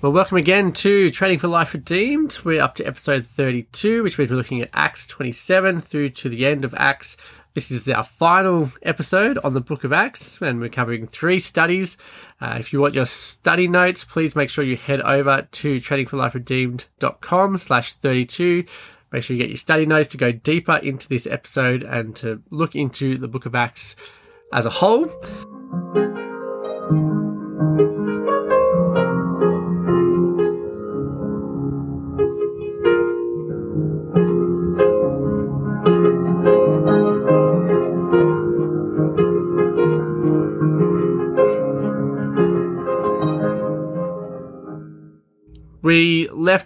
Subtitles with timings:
[0.00, 2.38] Well, welcome again to Training for Life Redeemed.
[2.44, 6.46] We're up to episode 32, which means we're looking at Acts 27 through to the
[6.46, 7.16] end of Acts.
[7.54, 11.98] This is our final episode on the book of Acts, and we're covering three studies.
[12.40, 17.58] Uh, if you want your study notes, please make sure you head over to trainingforliferedeemed.com
[17.58, 18.66] slash 32.
[19.10, 22.40] Make sure you get your study notes to go deeper into this episode and to
[22.50, 23.96] look into the book of Acts
[24.52, 25.10] as a whole.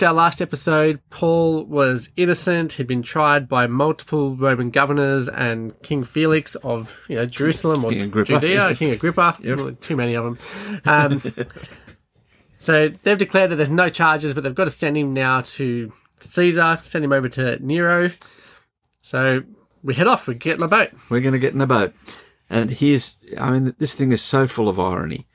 [0.02, 1.00] Left our last episode.
[1.10, 2.72] Paul was innocent.
[2.72, 7.90] He'd been tried by multiple Roman governors and King Felix of you know Jerusalem or
[7.90, 9.38] King Judea, King Agrippa.
[9.44, 10.82] Well, Too many of them.
[10.84, 11.22] Um,
[12.58, 15.92] so they've declared that there's no charges, but they've got to send him now to
[16.18, 18.10] Caesar, send him over to Nero.
[19.02, 19.44] So
[19.84, 20.26] we head off.
[20.26, 20.90] We get in a boat.
[21.10, 21.94] We're going to get in a boat.
[22.50, 25.28] And here's, I mean, this thing is so full of irony.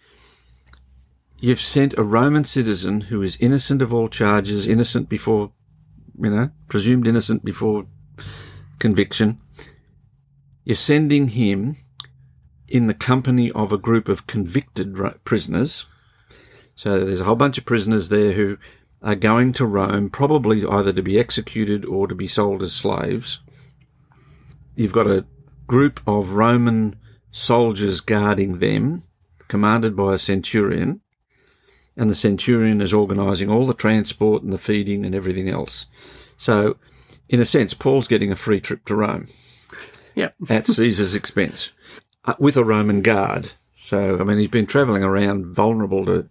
[1.39, 5.51] You've sent a Roman citizen who is innocent of all charges, innocent before,
[6.19, 7.85] you know, presumed innocent before
[8.79, 9.39] conviction.
[10.65, 11.75] You're sending him
[12.67, 15.85] in the company of a group of convicted prisoners.
[16.73, 18.57] So there's a whole bunch of prisoners there who
[19.03, 23.41] are going to Rome, probably either to be executed or to be sold as slaves.
[24.75, 25.25] You've got a
[25.67, 26.95] group of Roman
[27.31, 29.03] soldiers guarding them,
[29.47, 31.01] commanded by a centurion,
[31.97, 35.87] and the centurion is organising all the transport and the feeding and everything else.
[36.37, 36.77] So,
[37.27, 39.27] in a sense, Paul's getting a free trip to Rome
[40.15, 40.35] Yep.
[40.49, 41.71] at Caesar's expense
[42.25, 43.51] uh, with a Roman guard.
[43.75, 46.29] So, I mean, he's been travelling around vulnerable to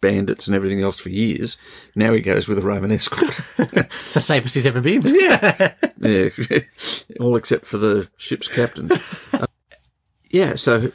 [0.00, 1.56] bandits and everything else for years.
[1.94, 3.40] Now he goes with a Roman escort.
[3.58, 5.02] It's the safest he's ever been.
[5.04, 5.74] yeah,
[7.20, 8.90] all except for the ship's captain.
[9.32, 9.46] Uh,
[10.30, 10.90] yeah, so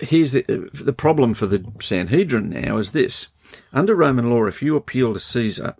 [0.00, 3.28] here's the the problem for the Sanhedrin now is this:
[3.72, 5.76] under Roman law, if you appeal to Caesar,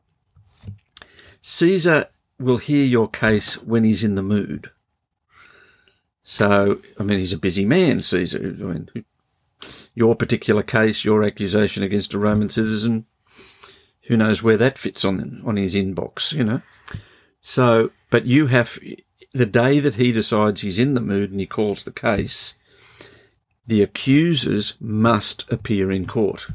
[1.42, 2.06] Caesar
[2.38, 4.70] will hear your case when he's in the mood.
[6.22, 8.38] So, I mean, he's a busy man, Caesar.
[8.38, 9.04] I mean,
[9.94, 13.06] your particular case, your accusation against a Roman citizen,
[14.02, 16.62] who knows where that fits on on his inbox, you know.
[17.40, 18.78] So, but you have
[19.32, 22.54] the day that he decides he's in the mood and he calls the case,
[23.66, 26.48] the accusers must appear in court.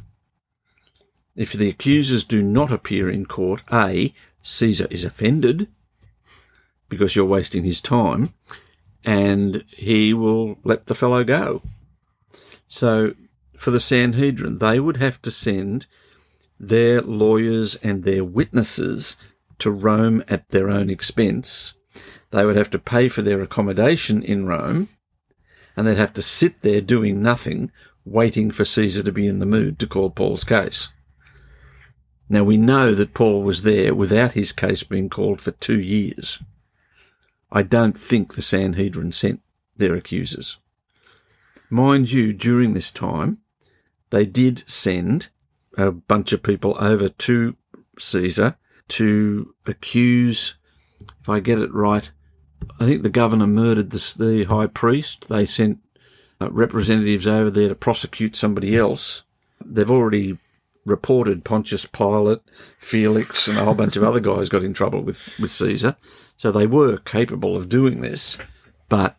[1.35, 5.67] If the accusers do not appear in court, A, Caesar is offended
[6.87, 8.33] because you're wasting his time
[9.03, 11.61] and he will let the fellow go.
[12.67, 13.13] So
[13.57, 15.85] for the Sanhedrin, they would have to send
[16.59, 19.17] their lawyers and their witnesses
[19.59, 21.73] to Rome at their own expense.
[22.31, 24.89] They would have to pay for their accommodation in Rome,
[25.75, 27.71] and they'd have to sit there doing nothing,
[28.05, 30.89] waiting for Caesar to be in the mood to call Paul's case.
[32.27, 36.41] Now we know that Paul was there without his case being called for two years.
[37.51, 39.41] I don't think the Sanhedrin sent
[39.77, 40.57] their accusers.
[41.69, 43.39] Mind you, during this time,
[44.09, 45.29] they did send
[45.77, 47.55] a bunch of people over to
[47.99, 48.57] Caesar
[48.87, 50.55] to accuse,
[51.21, 52.09] if I get it right,
[52.79, 55.27] I think the governor murdered the, the high priest.
[55.29, 55.79] They sent
[56.41, 59.23] uh, representatives over there to prosecute somebody else.
[59.63, 60.37] They've already
[60.85, 62.41] reported Pontius Pilate,
[62.77, 65.95] Felix, and a whole bunch of other guys got in trouble with, with Caesar.
[66.37, 68.37] So they were capable of doing this.
[68.87, 69.17] But,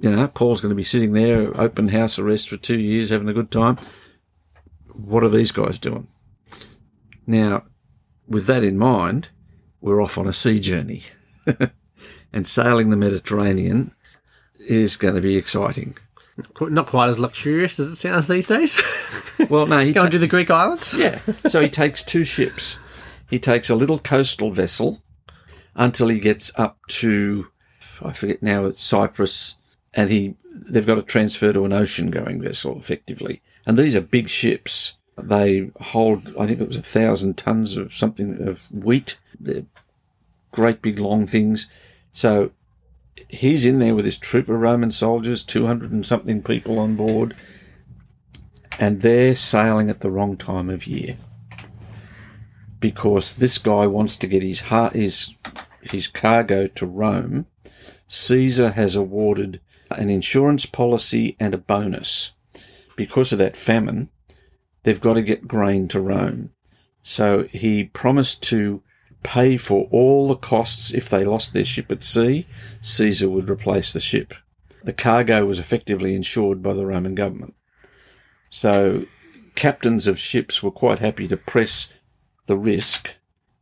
[0.00, 3.28] you know, Paul's going to be sitting there, open house arrest for two years, having
[3.28, 3.78] a good time.
[4.92, 6.06] What are these guys doing?
[7.26, 7.64] Now,
[8.28, 9.30] with that in mind,
[9.80, 11.02] we're off on a sea journey.
[12.32, 13.92] and sailing the Mediterranean
[14.58, 15.96] is going to be exciting.
[16.60, 18.80] Not quite as luxurious as it sounds these days.
[19.50, 20.94] Well, no, he Go ta- do the Greek islands.
[20.96, 21.18] yeah.
[21.48, 22.76] So he takes two ships.
[23.28, 25.02] He takes a little coastal vessel
[25.74, 27.48] until he gets up to
[28.04, 29.56] I forget now it's Cyprus,
[29.94, 30.36] and he
[30.70, 33.42] they've got to transfer to an ocean going vessel effectively.
[33.66, 34.94] And these are big ships.
[35.18, 39.18] They hold I think it was a thousand tons of something of wheat.
[39.40, 39.64] They're
[40.52, 41.66] great big long things.
[42.12, 42.52] So
[43.28, 46.96] he's in there with his troop of Roman soldiers, two hundred and something people on
[46.96, 47.34] board
[48.78, 51.16] and they're sailing at the wrong time of year
[52.80, 55.34] because this guy wants to get his heart, his
[55.82, 57.46] his cargo to Rome.
[58.08, 59.60] Caesar has awarded
[59.90, 62.32] an insurance policy and a bonus
[62.96, 64.08] because of that famine.
[64.82, 66.50] They've got to get grain to Rome.
[67.02, 68.82] So he promised to
[69.22, 72.46] pay for all the costs if they lost their ship at sea.
[72.80, 74.34] Caesar would replace the ship.
[74.84, 77.54] The cargo was effectively insured by the Roman government.
[78.50, 79.04] So
[79.54, 81.92] captains of ships were quite happy to press
[82.46, 83.14] the risk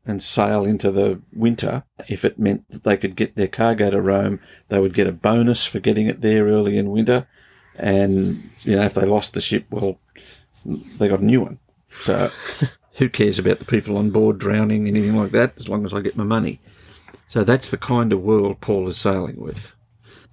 [0.06, 4.00] and sail into the winter if it meant that they could get their cargo to
[4.00, 4.40] Rome.
[4.68, 7.28] They would get a bonus for getting it there early in winter.
[7.76, 10.00] And, you know, if they lost the ship, well,
[10.64, 11.58] they got a new one.
[11.90, 12.30] So
[13.00, 16.00] who cares about the people on board drowning, anything like that, as long as I
[16.00, 16.60] get my money?
[17.26, 19.74] So that's the kind of world Paul is sailing with.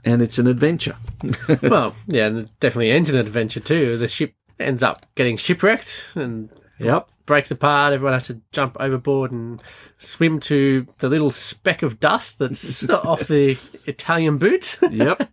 [0.05, 0.97] And it's an adventure.
[1.63, 3.97] well, yeah, and it definitely ends an adventure too.
[3.97, 6.49] The ship ends up getting shipwrecked and
[6.79, 7.09] Yep.
[7.25, 7.93] breaks apart.
[7.93, 9.63] Everyone has to jump overboard and
[9.97, 14.77] swim to the little speck of dust that's off the Italian boot.
[14.91, 15.31] yep.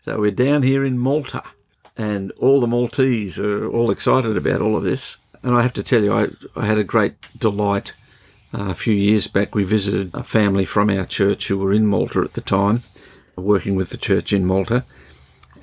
[0.00, 1.42] So we're down here in Malta,
[1.96, 5.16] and all the Maltese are all excited about all of this.
[5.42, 7.92] And I have to tell you, I, I had a great delight.
[8.54, 11.86] Uh, a few years back, we visited a family from our church who were in
[11.86, 12.82] Malta at the time,
[13.36, 14.84] working with the church in Malta.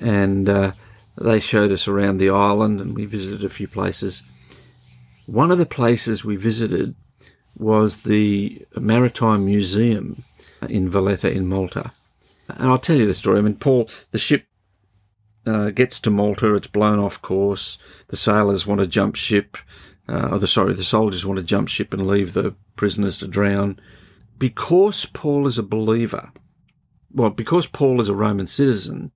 [0.00, 0.72] And uh,
[1.20, 4.22] they showed us around the island, and we visited a few places.
[5.26, 6.94] One of the places we visited
[7.58, 10.16] was the Maritime Museum
[10.68, 11.92] in Valletta in Malta.
[12.48, 13.38] And I'll tell you the story.
[13.38, 14.44] I mean, Paul, the ship
[15.46, 17.78] uh, gets to Malta, it's blown off course.
[18.08, 19.56] The sailors want to jump ship,
[20.08, 23.28] uh, or the sorry, the soldiers want to jump ship and leave the prisoners to
[23.28, 23.78] drown.
[24.38, 26.32] Because Paul is a believer,
[27.12, 29.12] well, because Paul is a Roman citizen,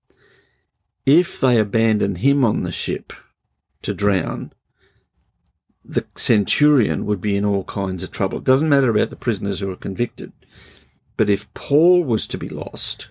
[1.06, 3.12] if they abandon him on the ship
[3.82, 4.52] to drown,
[5.84, 8.38] the centurion would be in all kinds of trouble.
[8.38, 10.32] It doesn't matter about the prisoners who are convicted.
[11.16, 13.10] But if Paul was to be lost,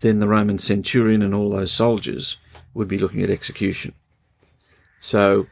[0.00, 2.38] then the Roman centurion and all those soldiers
[2.74, 3.94] would be looking at execution.
[5.00, 5.46] So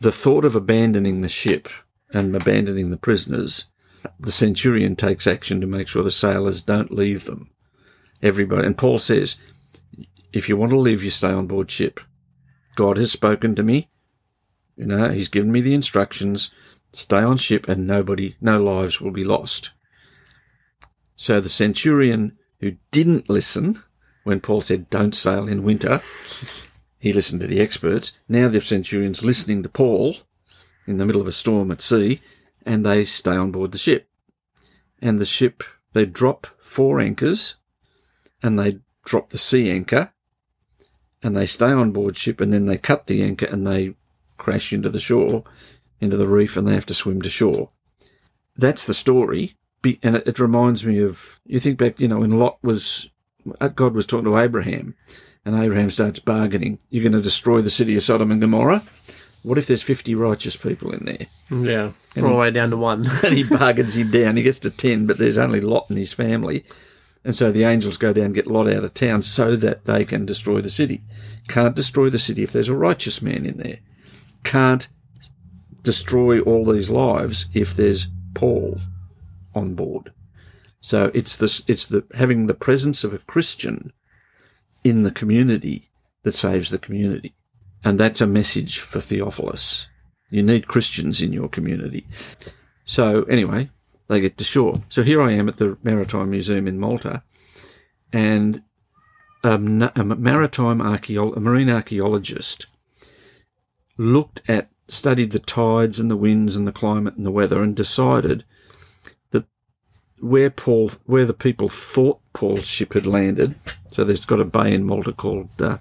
[0.00, 1.68] the thought of abandoning the ship
[2.12, 3.66] and abandoning the prisoners,
[4.18, 7.50] the centurion takes action to make sure the sailors don't leave them.
[8.20, 9.36] Everybody, and Paul says,
[10.32, 12.00] if you want to live, you stay on board ship.
[12.74, 13.90] God has spoken to me.
[14.76, 16.50] You know, he's given me the instructions.
[16.92, 19.70] Stay on ship and nobody, no lives will be lost.
[21.16, 23.82] So the centurion who didn't listen
[24.24, 26.00] when Paul said, don't sail in winter,
[26.98, 28.12] he listened to the experts.
[28.28, 30.16] Now the centurion's listening to Paul
[30.86, 32.20] in the middle of a storm at sea
[32.64, 34.08] and they stay on board the ship.
[35.00, 37.56] And the ship, they drop four anchors
[38.42, 40.12] and they drop the sea anchor
[41.20, 43.96] and they stay on board ship and then they cut the anchor and they
[44.38, 45.42] crash into the shore,
[46.00, 47.70] into the reef, and they have to swim to shore.
[48.56, 49.56] That's the story.
[50.02, 53.10] And it, reminds me of, you think back, you know, when Lot was,
[53.60, 54.94] uh, God was talking to Abraham,
[55.44, 56.78] and Abraham starts bargaining.
[56.90, 58.82] You're going to destroy the city of Sodom and Gomorrah?
[59.42, 61.26] What if there's 50 righteous people in there?
[61.50, 63.06] Yeah, and all the way down to one.
[63.24, 64.36] and he bargains him down.
[64.36, 66.64] He gets to 10, but there's only Lot and his family.
[67.24, 70.04] And so the angels go down and get Lot out of town so that they
[70.04, 71.02] can destroy the city.
[71.48, 73.78] Can't destroy the city if there's a righteous man in there
[74.44, 74.88] can't
[75.82, 78.80] destroy all these lives if there's Paul
[79.54, 80.12] on board.
[80.80, 83.92] So it's this, it's the having the presence of a Christian
[84.82, 85.88] in the community
[86.24, 87.34] that saves the community.
[87.84, 89.88] And that's a message for Theophilus.
[90.30, 92.06] You need Christians in your community.
[92.84, 93.70] So anyway,
[94.08, 94.82] they get to shore.
[94.88, 97.22] So here I am at the Maritime Museum in Malta
[98.12, 98.62] and
[99.42, 102.66] a, a maritime archaeologist, a marine archaeologist
[103.96, 107.74] looked at, studied the tides and the winds and the climate and the weather and
[107.74, 108.44] decided
[110.22, 113.56] where Paul, where the people thought Paul's ship had landed,
[113.90, 115.78] so there's got a bay in Malta called uh,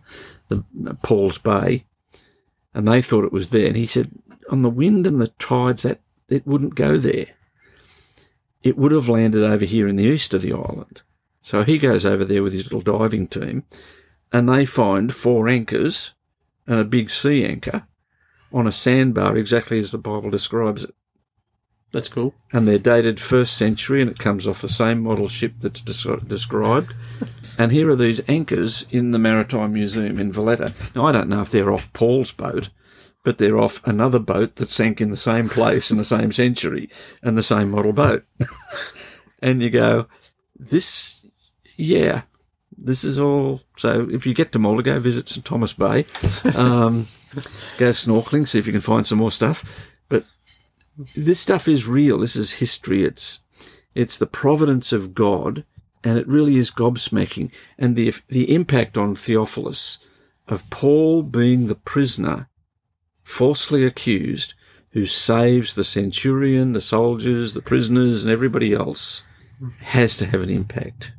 [0.50, 1.86] the uh, Paul's Bay,
[2.74, 3.68] and they thought it was there.
[3.68, 4.10] And he said,
[4.50, 7.28] on the wind and the tides, that it wouldn't go there.
[8.64, 11.04] It would have landed over here in the east of the island.
[11.40, 13.64] So he goes over there with his little diving team,
[14.34, 16.14] and they find four anchors
[16.66, 17.86] and a big sea anchor
[18.52, 20.96] on a sandbar exactly as the Bible describes it.
[21.92, 22.34] That's cool.
[22.54, 26.26] And they're dated first century and it comes off the same model ship that's des-
[26.26, 26.94] described.
[27.58, 30.74] and here are these anchors in the Maritime Museum in Valletta.
[30.96, 32.70] Now, I don't know if they're off Paul's boat,
[33.24, 36.90] but they're off another boat that sank in the same place in the same century
[37.22, 38.24] and the same model boat.
[39.42, 40.08] and you go,
[40.58, 41.26] this,
[41.76, 42.22] yeah,
[42.78, 43.62] this is all.
[43.78, 46.06] So if you get to Malta, go visit St Thomas Bay.
[46.56, 47.08] Um,
[47.78, 49.90] go snorkeling, see if you can find some more stuff.
[51.16, 52.20] This stuff is real.
[52.20, 53.04] This is history.
[53.04, 53.42] It's
[53.96, 55.66] it's the providence of God,
[56.04, 57.52] and it really is gobsmacking.
[57.78, 60.00] And the the impact on Theophilus
[60.48, 62.50] of Paul being the prisoner,
[63.24, 64.54] falsely accused,
[64.92, 69.24] who saves the centurion, the soldiers, the prisoners, and everybody else,
[69.80, 71.14] has to have an impact.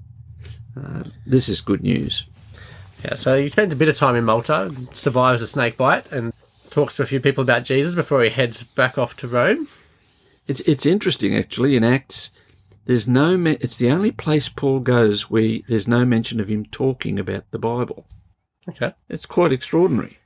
[0.76, 2.26] Uh, this is good news.
[3.04, 6.32] Yeah, so he spends a bit of time in Malta, survives a snake bite, and
[6.72, 9.68] talks to a few people about Jesus before he heads back off to Rome.
[10.48, 12.30] It's it's interesting actually in Acts.
[12.84, 13.38] There's no.
[13.38, 17.48] Me- it's the only place Paul goes where there's no mention of him talking about
[17.52, 18.06] the Bible.
[18.68, 18.92] Okay.
[19.08, 20.18] It's quite extraordinary.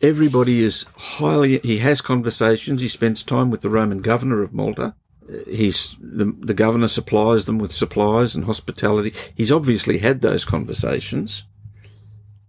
[0.00, 1.58] Everybody is highly.
[1.58, 2.80] He has conversations.
[2.80, 4.96] He spends time with the Roman governor of Malta.
[5.28, 9.14] Uh, He's the the governor supplies them with supplies and hospitality.
[9.36, 11.44] He's obviously had those conversations,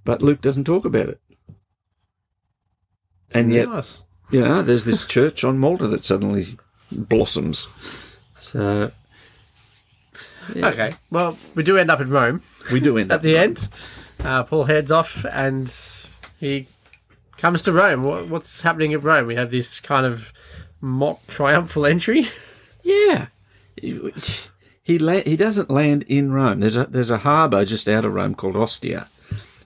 [0.06, 1.22] but Luke doesn't talk about it.
[3.34, 4.04] And yet, nice.
[4.30, 6.58] you know, there's this church on Malta that suddenly
[6.92, 7.68] blossoms.
[8.38, 8.92] So
[10.56, 10.94] Okay.
[11.10, 13.68] Well, we do end up in Rome we do end at the end.
[14.20, 15.74] Uh, Paul heads off and
[16.40, 16.68] he
[17.38, 18.04] comes to Rome.
[18.04, 19.28] What, what's happening at Rome?
[19.28, 20.32] We have this kind of
[20.80, 22.26] mock triumphal entry.
[22.84, 23.28] Yeah,
[23.80, 24.12] he
[24.82, 26.58] he, la- he doesn't land in Rome.
[26.58, 29.08] There's a there's a harbour just out of Rome called Ostia,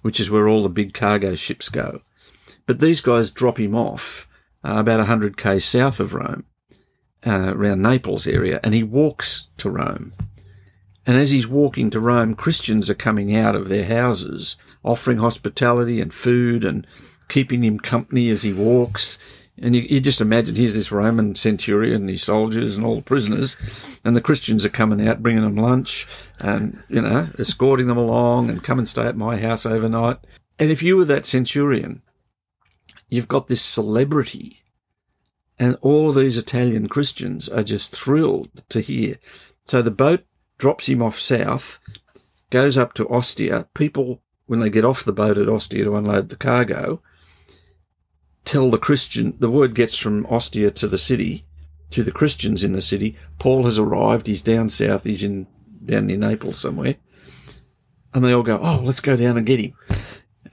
[0.02, 2.02] which is where all the big cargo ships go.
[2.66, 4.28] But these guys drop him off
[4.64, 6.46] uh, about hundred k south of Rome,
[7.26, 10.14] uh, around Naples area, and he walks to Rome.
[11.06, 16.02] And as he's walking to Rome, Christians are coming out of their houses, offering hospitality
[16.02, 16.88] and food and
[17.28, 19.20] keeping him company as he walks.
[19.58, 23.02] And you, you just imagine here's this Roman centurion and his soldiers and all the
[23.04, 23.56] prisoners,
[24.04, 26.08] and the Christians are coming out bringing them lunch
[26.40, 30.18] and, you know, escorting them along and come and stay at my house overnight.
[30.58, 32.02] And if you were that centurion,
[33.10, 34.64] you've got this celebrity,
[35.58, 39.16] and all of these Italian Christians are just thrilled to hear.
[39.66, 40.26] So the boat
[40.58, 41.80] drops him off south,
[42.50, 43.68] goes up to Ostia.
[43.74, 47.02] People, when they get off the boat at Ostia to unload the cargo,
[48.44, 51.46] tell the Christian, the word gets from Ostia to the city,
[51.90, 53.18] to the Christians in the city.
[53.40, 54.28] Paul has arrived.
[54.28, 55.04] He's down south.
[55.04, 55.48] He's in,
[55.84, 56.96] down near Naples somewhere.
[58.14, 59.74] And they all go, oh, let's go down and get him.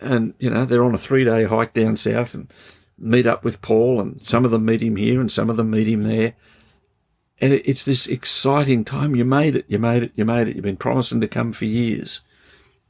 [0.02, 2.52] And, you know, they're on a three day hike down south and
[2.98, 5.70] meet up with Paul and some of them meet him here and some of them
[5.70, 6.34] meet him there.
[7.40, 9.16] And it- it's this exciting time.
[9.16, 9.64] You made it.
[9.68, 10.12] You made it.
[10.14, 10.54] You made it.
[10.56, 12.20] You've been promising to come for years.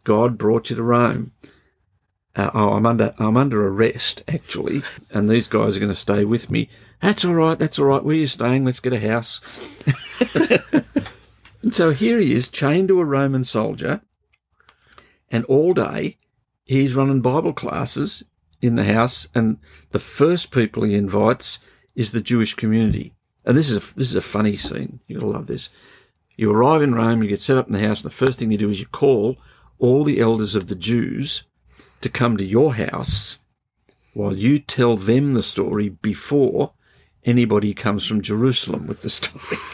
[0.04, 1.33] God brought you to Rome.
[2.35, 6.25] Uh, oh, I'm under I'm under arrest actually, and these guys are going to stay
[6.25, 6.71] with me.
[7.00, 7.59] That's all right.
[7.59, 8.02] That's all right.
[8.02, 8.64] Where you staying?
[8.64, 9.40] Let's get a house.
[11.62, 14.00] and so here he is, chained to a Roman soldier,
[15.31, 16.16] and all day
[16.64, 18.23] he's running Bible classes
[18.61, 19.59] in the house, and
[19.90, 21.59] the first people he invites
[21.95, 23.14] is the Jewish community.
[23.45, 25.00] And this is a, this is a funny scene.
[25.07, 25.69] You're gonna love this.
[26.37, 28.50] You arrive in Rome, you get set up in the house, and the first thing
[28.50, 29.37] you do is you call
[29.78, 31.45] all the elders of the Jews
[32.00, 33.38] to come to your house
[34.14, 36.73] while you tell them the story before
[37.25, 39.59] anybody comes from Jerusalem with the story.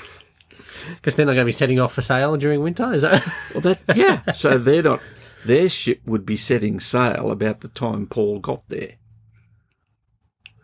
[0.94, 3.22] Because they're not going to be setting off for sale during winter, is that?
[3.52, 4.32] Well, that yeah.
[4.32, 5.02] So they're not.
[5.44, 8.96] Their ship would be setting sail about the time Paul got there.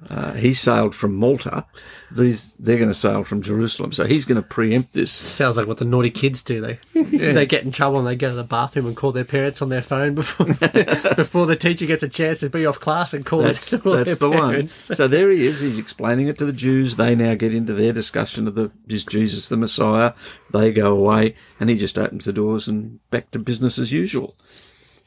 [0.09, 1.65] Uh, he sailed from Malta.
[2.11, 3.93] These they're going to sail from Jerusalem.
[3.93, 5.11] So he's going to preempt this.
[5.11, 6.61] Sounds like what the naughty kids do.
[6.61, 6.79] They
[7.33, 9.69] they get in trouble and they go to the bathroom and call their parents on
[9.71, 10.47] their phone before
[11.17, 14.19] before the teacher gets a chance to be off class and call, That's call that's
[14.19, 14.89] the parents.
[14.89, 14.97] one.
[14.97, 15.61] So there he is.
[15.61, 16.97] He's explaining it to the Jews.
[16.97, 20.13] They now get into their discussion of the is Jesus the Messiah.
[20.53, 24.37] They go away, and he just opens the doors and back to business as usual.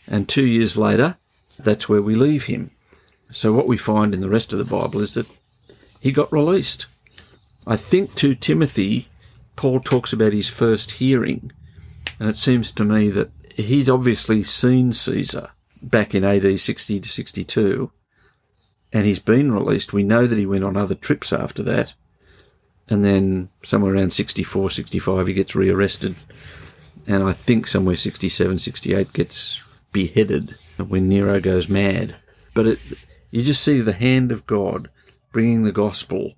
[0.07, 1.17] And two years later,
[1.59, 2.71] that's where we leave him.
[3.29, 5.27] So what we find in the rest of the Bible is that
[5.99, 6.85] he got released.
[7.65, 9.09] I think to Timothy,
[9.55, 11.51] Paul talks about his first hearing,
[12.19, 15.49] and it seems to me that he's obviously seen Caesar
[15.81, 17.91] back in AD 60 to 62,
[18.93, 19.91] and he's been released.
[19.91, 21.93] We know that he went on other trips after that,
[22.87, 26.15] and then somewhere around 64, 65, he gets rearrested,
[27.05, 30.51] and I think somewhere 67, 68 gets beheaded
[30.87, 32.15] when Nero goes mad.
[32.53, 32.79] But it,
[33.31, 34.89] you just see the hand of God
[35.31, 36.33] bringing the gospel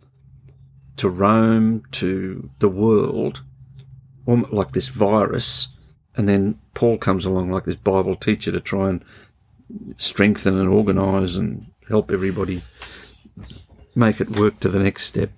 [0.97, 3.43] to Rome, to the world,
[4.25, 5.69] like this virus.
[6.15, 9.05] And then Paul comes along like this Bible teacher to try and
[9.95, 12.61] strengthen and organise and help everybody
[13.95, 15.31] make it work to the next step.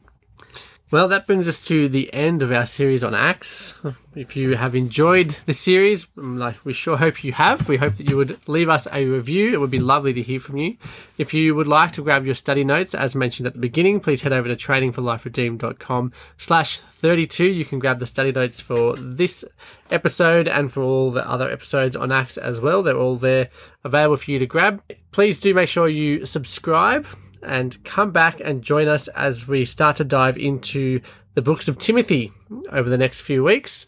[0.91, 3.75] Well, that brings us to the end of our series on Acts.
[4.13, 7.93] If you have enjoyed the series, um, like we sure hope you have, we hope
[7.95, 9.53] that you would leave us a review.
[9.53, 10.75] It would be lovely to hear from you.
[11.17, 14.23] If you would like to grab your study notes, as mentioned at the beginning, please
[14.23, 17.45] head over to trainingforliferedeemed.com slash 32.
[17.45, 19.45] You can grab the study notes for this
[19.89, 22.83] episode and for all the other episodes on Acts as well.
[22.83, 23.47] They're all there
[23.85, 24.83] available for you to grab.
[25.13, 27.07] Please do make sure you subscribe
[27.43, 31.01] and come back and join us as we start to dive into
[31.33, 32.31] the books of Timothy
[32.71, 33.85] over the next few weeks.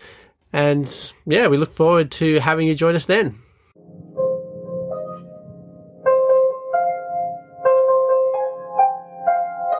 [0.51, 3.39] And yeah, we look forward to having you join us then.